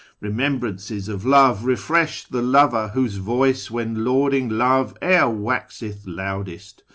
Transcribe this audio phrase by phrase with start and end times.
[0.19, 6.81] Remembrances of love refresh the lover, "Whose voice when laudiiiLj love e'er waxeth loudest.